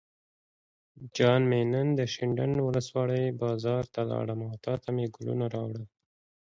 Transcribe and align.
جان 1.15 1.41
مې 1.49 1.61
نن 1.73 1.87
شینډنډ 2.13 2.57
ولسوالۍ 2.61 3.25
بازار 3.41 3.83
ته 3.93 4.01
لاړم 4.11 4.39
او 4.47 4.53
تاته 4.65 4.89
مې 4.95 5.05
ګلونه 5.15 5.45
راوړل. 5.55 5.83